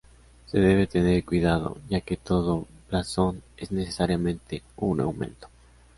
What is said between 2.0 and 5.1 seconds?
que no todo blasón es necesariamente un